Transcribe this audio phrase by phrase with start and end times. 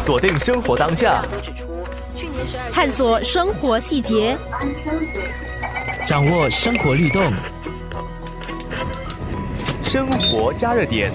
[0.00, 1.22] 锁定生活当下，
[2.72, 4.36] 探索生活细节，
[6.06, 7.30] 掌握生活律动，
[9.84, 11.12] 生活加热点。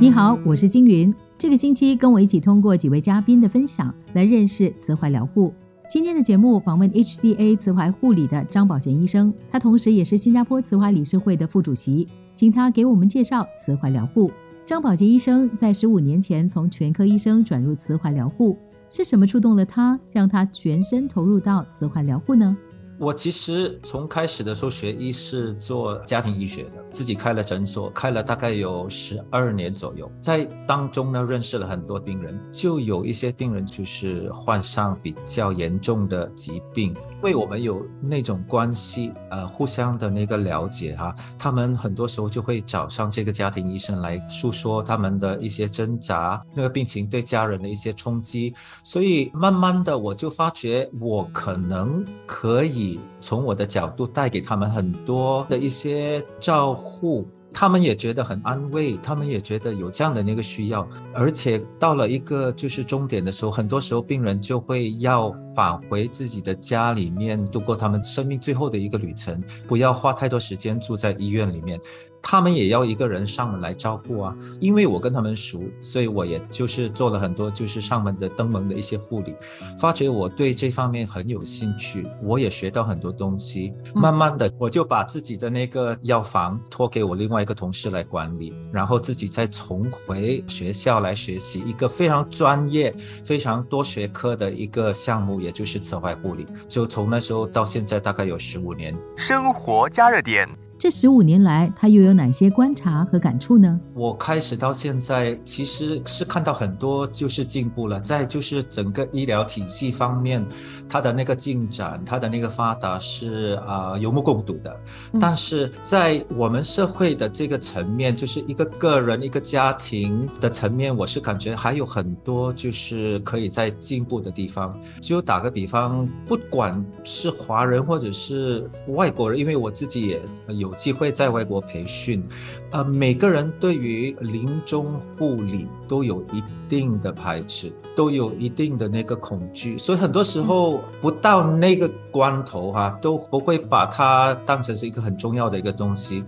[0.00, 1.14] 你好，我是金云。
[1.36, 5.52] 这个星期跟我一起通过几位嘉宾的分享来认识慈怀疗护。
[5.86, 14.32] 今天的节目访问 HCA 慈怀护理的张宝贤医生，他同时也是新加坡慈怀理事会的副主席，请他给我们介绍慈怀疗护。
[14.66, 18.56] 张宝杰医生在十五年前从全科医生转入慈怀疗护，
[18.88, 22.56] 是什么触动了他，让他全身投入到慈怀疗护呢？
[22.98, 52.83] 我其实从开始的时候学医是做家庭医学的，自己开了诊所，开了大概有十二年左右，在当中呢认识了很多病人，就有一些病人就是患上比较严重的疾病，因为我们有那种关系，呃，互相的那个了解哈，他们很多时候就会找上这个家庭医生来诉说他们的一些挣扎，那个病情对家人的一些冲击，所以慢慢的我就发觉我可能可以。
[53.20, 71.78] 从我的角度带给他们很多的一些照护，他们也觉得很安慰，他们也觉得有这样的那个需要，而且到了一个就是终点的时候，很多时候病人就会要返回自己的家里面度过他们生命最后的一个旅程，不要花太多时间住在医院里面。
[72.26, 79.36] 他们也要一个人上门来照顾啊，因为我跟他们熟，所以我也就是做了很多就是上门的登门的一些护理，
[79.78, 83.74] 发觉我对这方面很有兴趣，我也学到很多东西。
[83.94, 92.92] 慢慢的，我就把自己的那个药房托给我另外一个同事来管理，然后自己再重回学校来学习一个非常专业、
[93.24, 96.46] 非常多学科的一个项目，也就是侧怀护理。
[96.68, 98.96] 就从那时候到现在，大概有十五年。
[99.14, 100.48] 生活加热点。
[100.84, 103.80] 这十五年来，他又有哪些观察和感触呢？
[103.94, 110.46] 我开始到现在，其实是看到很多就是进步了，在就是整个医疗体系方面，
[110.86, 114.76] 它的那个进展，它的那个发达是啊有目共睹的。
[115.18, 124.78] 但是在我们社会的这个层面，就是一个个人、一个家庭的层面，我是感觉还有很多就是可以在进步的地方。
[125.00, 130.73] 就打个比方，不管是华人或者是外国人，因为我自己也有。
[130.74, 132.22] 机会在外国培训，
[132.70, 146.24] 呃，每个人对于临终护理都有一定的排斥，都有一定的那个恐惧，所以很多时候不到那个关头哈，都不会把它当成是一个很重要的一个东西。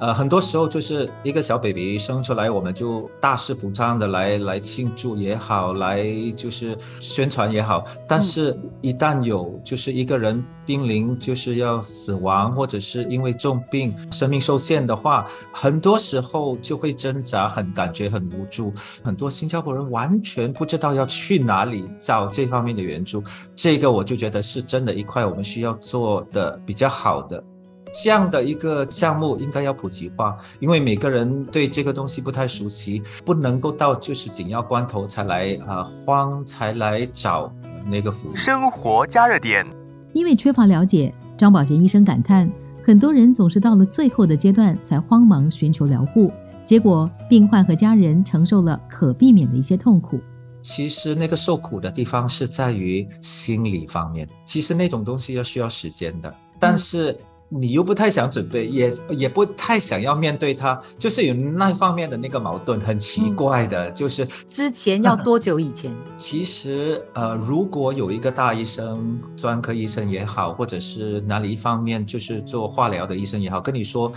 [0.00, 7.84] 呃，很多时候就是一个小 baby 生出来，我们就大肆铺张的来来庆祝也好，来就是宣传也好。
[8.06, 13.77] 但是，一旦有就是一个人濒临就是要死亡，或者是因为重病
[14.10, 18.72] 生命受限的话，很多时候就会挣扎，很感觉很无助。
[19.02, 23.22] 很多新加坡人完全不知道要去哪里找这方面的援助。
[23.54, 27.42] 这个我就觉得是真的一块我们需要做的比较好的。
[28.02, 37.50] 这样的一个项目应该要普及化，因为每个人对这个东西不太熟悉，不能够到就是紧要关头才来啊慌才来找
[37.86, 38.36] 那个服务。
[38.36, 39.66] 生活加热点，
[40.12, 42.50] 因为缺乏了解，张宝贤医生感叹，
[42.88, 46.32] 很多人总是到了最后的阶段才慌忙寻求疗护，
[46.64, 50.18] 结果病患和家人承受了可避免的一些痛苦。
[50.62, 57.14] 其实那个受苦的地方是在于心理方面，其实那种东西要需要时间的，但是。
[57.50, 65.90] 你又不太想准备，也也不太想要面对他，就是有那方面的那个矛盾，很奇怪的，就是之前要多久以前？
[66.18, 74.12] 其实呃，如果有一个大医生、专科医生也好，或者是哪里一方面就是做化疗的医生也好，跟你说，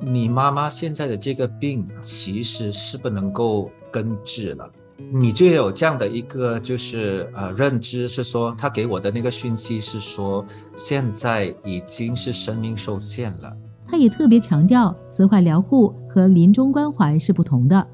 [0.00, 4.68] 你妈妈现在的这个病其实是不能够根治了。
[5.10, 10.44] 你就有这样的一个就是呃认知，是说他给我的那个讯息是说，
[10.76, 13.56] 现在已经是生命受限了。
[13.86, 17.86] 他也特别强调，慈怀疗护和临终关怀是不同的。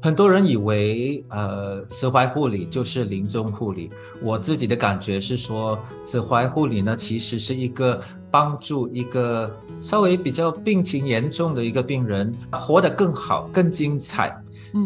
[0.00, 8.00] 很多人以为呃慈怀护理就是临终护理，我自己的感觉是说，慈怀护理呢其实是一个
[8.30, 14.36] 帮助一个稍微比较病情严重的一个病人活得更好、更精彩。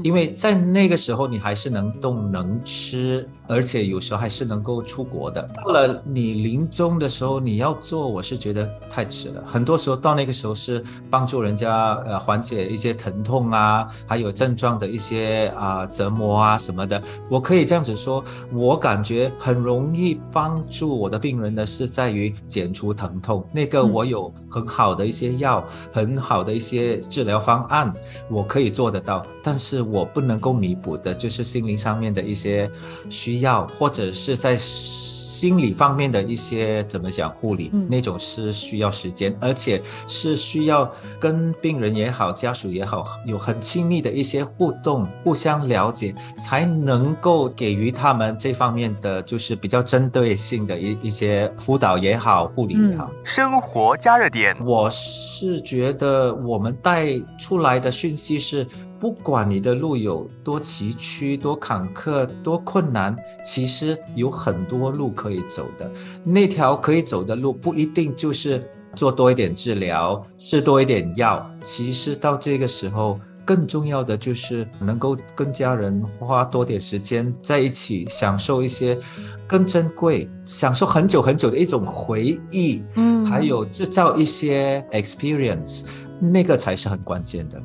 [0.02, 3.28] 因为在那个时候，你还是能动能吃。
[3.48, 5.40] 而且有时候还是能够出国的。
[5.54, 9.40] 到了你临终的时候，你要做，我是觉得太迟了。
[9.46, 17.00] 很多时候到那个时候是帮助人家呃缓解一些疼痛啊，还有症状的一些啊折磨啊什么的。
[17.28, 23.48] 我可以这样子说，我感觉很容易帮助我的病人的是在于减除疼痛。
[23.52, 27.94] 那个我有很好的一些药，很好的一些治疗方案，
[28.28, 29.24] 我可以做得到。
[29.40, 32.70] 但是是我不能够弥补的，就是心灵上面的一些
[33.10, 37.86] 需要，或者是在心理方面的一些怎么讲护理，嗯。
[37.90, 40.90] 那种是需要时间，而且是需要
[41.20, 53.10] 跟病人也好、家属也好有很亲密的一些互动，互相了解，才能够给予他们这方面的就是比较针对性的一一些辅导也好、护理也好。
[53.22, 58.66] 生活加热点，我是觉得我们带出来的讯息是，
[58.98, 65.90] 不管你的路有多崎岖、多坎坷、多困难，其实有很多路可以走的。
[66.24, 71.48] 那条可以走的路，不一定就是做多一点治疗，吃多一点药。
[71.62, 73.18] 其实到这个时候。
[73.46, 78.98] 更重要的就是能够跟家人花多点时间在一起，享受一些
[79.46, 85.84] 更珍贵、享受很久很久的一种回忆，嗯还有制造一些 experience，
[86.18, 87.62] 那个才是很关键的。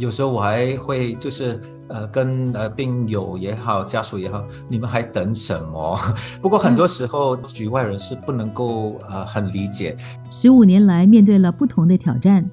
[0.00, 5.96] 有时候我还会就是呃跟呃病友也好，家属也好，你们还等什么？
[6.40, 9.94] 不过很多时候局外人是不能够呃很理解，
[10.30, 12.48] 十五年来面对了不同的挑战，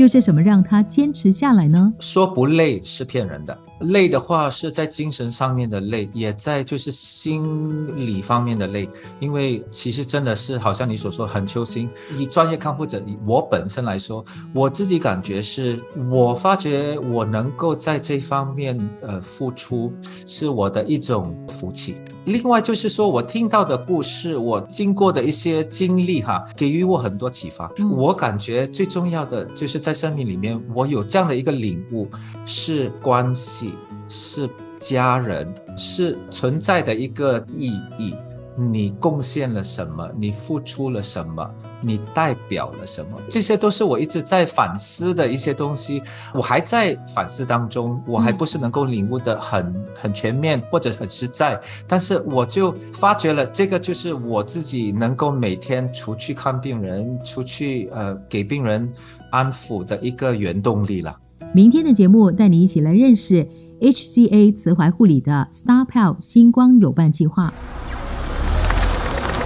[0.00, 1.92] 又是什么让他坚持下来呢？
[1.98, 8.88] 说不累是骗人的，累的话是在精神上面的累，也在就是心理方面的累。
[9.18, 11.90] 因为其实真的是好像你所说很揪心。
[12.16, 14.24] 以专业看护者，以我本身来说，
[14.54, 15.78] 我自己感觉是
[16.10, 19.92] 我发觉我能够在这方面呃付出，
[20.24, 21.96] 是我的一种福气。
[22.24, 27.70] 另外就是说我听到的故事，我经过的一些经历哈，给予我很多启发。
[27.78, 32.08] 嗯我感觉最重要的就是在生命里面，我有这样的一个领悟，
[32.44, 33.74] 是关系，
[34.08, 38.14] 是家人，是存在的一个意义。
[38.56, 40.08] 你贡献了什么？
[40.16, 41.48] 你付出了什么？
[41.82, 43.16] 你代表了什么？
[43.28, 46.02] 这些都是我一直在反思的一些东西。
[46.34, 51.58] 我还在反思当中，我还不是能够领悟的很很全面或者很实在。
[51.86, 58.92] 但是我就发觉了，这个就是我自己能够每天出去看病人，出去呃给病人
[59.30, 61.16] 安抚的一个原动力了。
[61.54, 63.48] 明天的节目带你一起来认识
[63.80, 67.52] HCA 慈怀护理的 Star p e l 星光有伴计划。